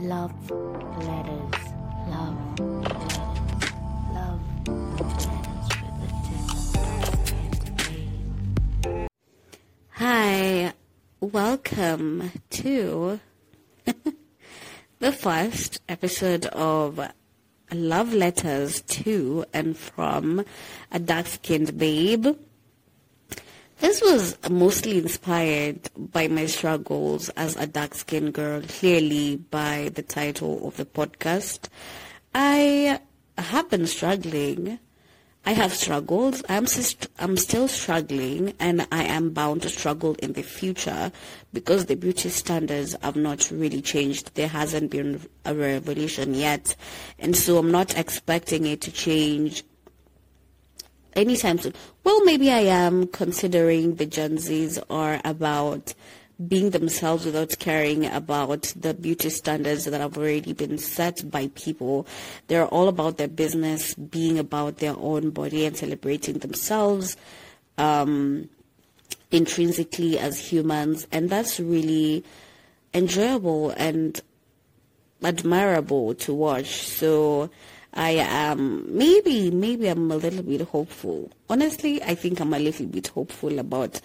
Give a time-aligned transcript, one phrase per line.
[0.00, 1.54] Love letters.
[2.06, 3.58] Love letters.
[4.12, 5.98] Love letters with
[8.92, 9.08] a
[9.90, 10.72] Hi,
[11.18, 13.18] welcome to
[15.00, 17.00] the first episode of
[17.72, 20.44] Love Letters to and from
[20.92, 22.36] a dark skinned babe.
[23.80, 30.66] This was mostly inspired by my struggles as a dark-skinned girl, clearly by the title
[30.66, 31.68] of the podcast.
[32.34, 33.00] I
[33.38, 34.80] have been struggling.
[35.46, 36.42] I have struggled.
[36.48, 41.12] I'm, st- I'm still struggling and I am bound to struggle in the future
[41.52, 44.34] because the beauty standards have not really changed.
[44.34, 46.74] There hasn't been a revolution yet.
[47.20, 49.62] And so I'm not expecting it to change
[51.14, 51.74] anytime soon.
[52.04, 55.94] Well, maybe I am considering the Gen Zs are about
[56.46, 62.06] being themselves without caring about the beauty standards that have already been set by people.
[62.46, 67.16] They're all about their business, being about their own body and celebrating themselves
[67.76, 68.48] um,
[69.32, 71.08] intrinsically as humans.
[71.10, 72.24] And that's really
[72.94, 74.20] enjoyable and
[75.22, 76.86] admirable to watch.
[76.86, 77.50] So
[77.98, 81.32] I am maybe maybe I'm a little bit hopeful.
[81.50, 84.00] Honestly, I think I'm a little bit hopeful about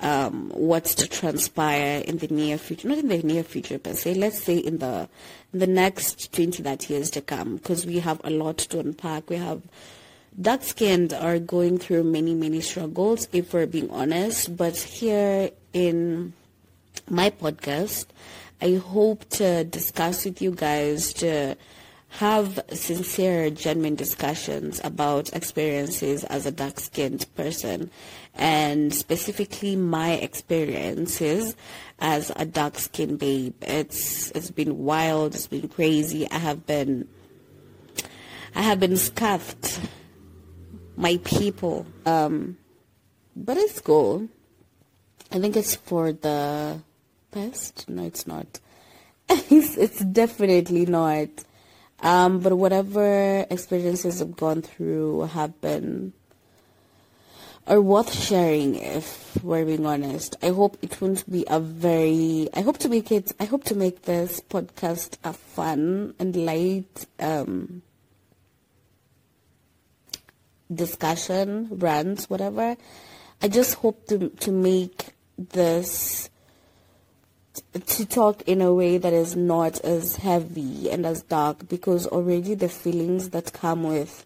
[0.00, 2.86] um, what's to transpire in the near future.
[2.86, 4.12] Not in the near future per se.
[4.12, 5.08] Let's say in the
[5.54, 9.30] in the next 20 that years to come, because we have a lot to unpack.
[9.30, 9.62] We have
[10.38, 14.54] dark skinned are going through many many struggles, if we're being honest.
[14.54, 16.34] But here in
[17.08, 18.04] my podcast,
[18.60, 21.56] I hope to discuss with you guys to
[22.10, 27.90] have sincere, genuine discussions about experiences as a dark-skinned person
[28.34, 31.54] and specifically my experiences
[32.00, 33.54] as a dark-skinned babe.
[33.62, 36.28] It's it's been wild, it's been crazy.
[36.30, 37.08] I have been
[38.54, 39.80] I have been scuffed.
[40.96, 41.86] My people.
[42.04, 42.58] Um
[43.36, 44.28] but it's cool.
[45.30, 46.80] I think it's for the
[47.30, 47.88] best.
[47.88, 48.58] No, it's not.
[49.28, 51.28] it's, it's definitely not.
[52.02, 56.12] Um, but whatever experiences I've gone through have been
[57.66, 60.36] are worth sharing if we're being honest.
[60.42, 63.74] I hope it won't be a very I hope to make it I hope to
[63.74, 67.82] make this podcast a fun and light um
[70.72, 72.76] discussion, rants, whatever.
[73.42, 76.30] I just hope to to make this
[77.86, 82.54] to talk in a way that is not as heavy and as dark because already
[82.54, 84.24] the feelings that come with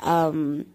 [0.00, 0.66] um,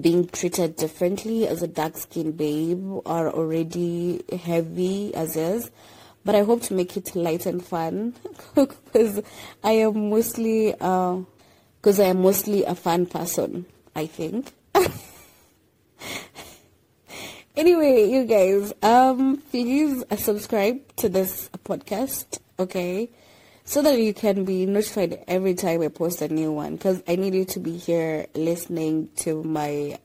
[0.00, 5.70] being treated differently as a dark skinned babe are already heavy as is.
[6.24, 8.14] But I hope to make it light and fun
[8.54, 9.22] because
[9.64, 13.66] I am mostly because uh, I am mostly a fun person.
[13.94, 14.52] I think.
[17.60, 23.10] Anyway, you guys, um, please subscribe to this podcast, okay?
[23.66, 26.76] So that you can be notified every time I post a new one.
[26.76, 29.98] Because I need you to be here listening to my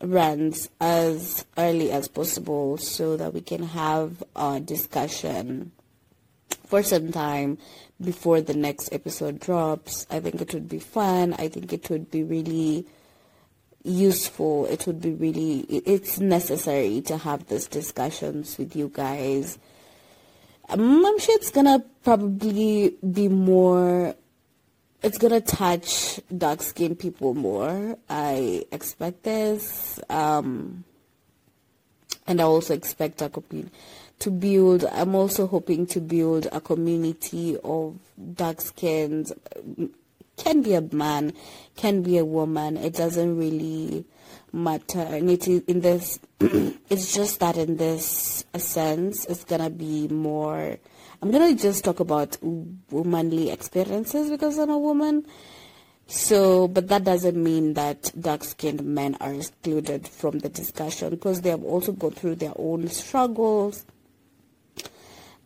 [0.00, 5.72] rants as early as possible so that we can have a discussion
[6.64, 7.58] for some time
[8.00, 10.06] before the next episode drops.
[10.12, 11.34] I think it would be fun.
[11.40, 12.86] I think it would be really
[13.84, 14.66] useful.
[14.66, 19.58] It would be really, it's necessary to have these discussions with you guys.
[20.68, 24.14] Um, I'm sure it's gonna probably be more,
[25.02, 27.96] it's gonna touch dark skinned people more.
[28.08, 30.00] I expect this.
[30.08, 30.84] Um,
[32.26, 33.72] and I also expect a community
[34.22, 37.98] to build, I'm also hoping to build a community of
[38.34, 39.32] dark skinned
[40.42, 41.32] can be a man,
[41.76, 42.76] can be a woman.
[42.76, 44.04] It doesn't really
[44.52, 45.00] matter.
[45.00, 50.78] And it is in this, it's just that in this sense, it's gonna be more.
[51.20, 52.36] I'm gonna just talk about
[52.90, 55.26] womanly experiences because I'm a woman.
[56.08, 61.50] So, but that doesn't mean that dark-skinned men are excluded from the discussion because they
[61.50, 63.86] have also gone through their own struggles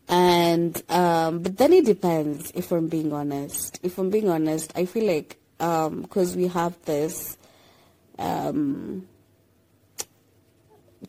[0.09, 3.81] and um, but then it depends if i'm being honest.
[3.83, 7.39] If i'm being honest i feel like because um, we have this
[8.19, 9.07] um,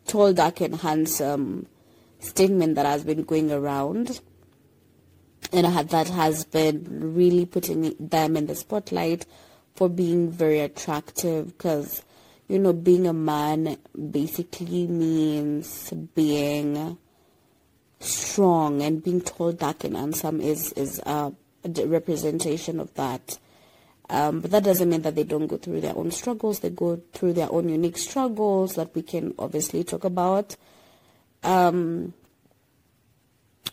[0.06, 1.68] tall dark and handsome
[2.20, 4.20] statement that has been going around
[5.52, 9.26] and that has been really putting them in the spotlight
[9.76, 12.04] for being very attractive because
[12.48, 13.78] you know being a man
[14.12, 16.98] basically means being
[18.38, 21.34] strong and being told dark and handsome is is a
[21.66, 23.40] representation of that.
[24.12, 26.60] Um, but that doesn't mean that they don't go through their own struggles.
[26.60, 30.56] They go through their own unique struggles that we can obviously talk about.
[31.44, 32.14] Um,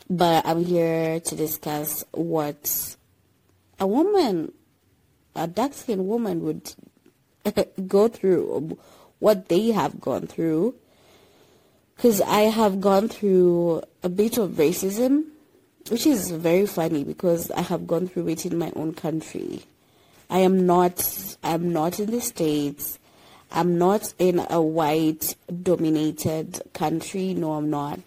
[0.09, 2.97] but I'm here to discuss what
[3.79, 4.51] a woman,
[5.37, 6.73] a dark-skinned woman would
[7.87, 8.79] go through,
[9.19, 10.75] what they have gone through.
[12.05, 15.25] Because I have gone through a bit of racism,
[15.89, 19.63] which is very funny because I have gone through it in my own country.
[20.29, 21.03] I am not,
[21.43, 22.99] I'm not in the States.
[23.51, 27.33] I'm not in a white dominated country.
[27.33, 28.01] No, I'm not.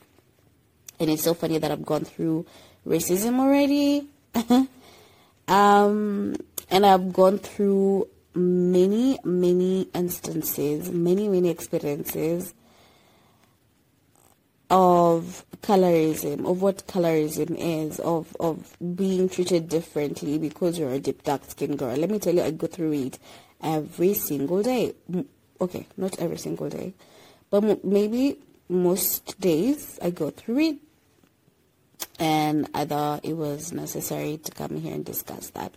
[1.00, 2.46] And it's so funny that I've gone through
[2.86, 4.08] racism already.
[5.48, 6.36] um,
[6.70, 12.54] and I've gone through many, many instances, many, many experiences
[14.70, 21.24] of colorism, of what colorism is, of, of being treated differently because you're a deep
[21.24, 21.96] dark skinned girl.
[21.96, 23.20] Let me tell you, I go through it
[23.62, 24.94] every single day.
[25.60, 26.94] Okay, not every single day,
[27.50, 30.78] but maybe most days I go through it.
[32.20, 35.74] And I thought it was necessary to come here and discuss that.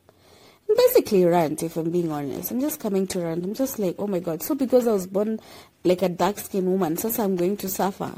[0.68, 2.50] And basically rant, if I'm being honest.
[2.50, 3.44] I'm just coming to rant.
[3.44, 4.42] I'm just like, oh my god.
[4.42, 5.40] So because I was born
[5.84, 8.14] like a dark skinned woman, since I'm going to suffer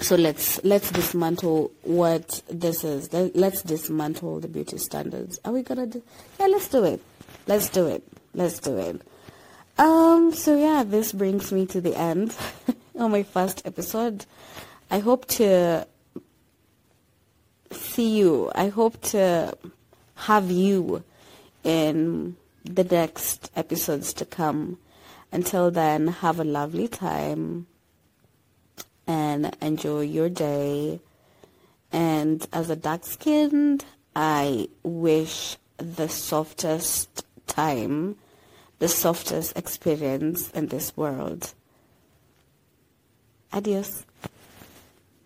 [0.00, 3.12] so let's let's dismantle what this is.
[3.12, 5.40] Let's dismantle the beauty standards.
[5.44, 6.02] Are we gonna do
[6.38, 7.00] yeah let's do it.
[7.46, 8.02] Let's do it.
[8.34, 9.00] Let's do it.
[9.78, 12.36] Um so yeah this brings me to the end
[12.94, 14.26] of my first episode.
[14.90, 15.86] I hope to
[17.72, 18.52] see you.
[18.54, 19.56] I hope to
[20.14, 21.04] have you
[21.64, 24.78] in the next episodes to come.
[25.32, 27.66] Until then have a lovely time
[29.06, 31.00] and enjoy your day.
[31.92, 38.16] And as a dark skinned, I wish the softest time,
[38.78, 41.54] the softest experience in this world.
[43.52, 44.04] Adios.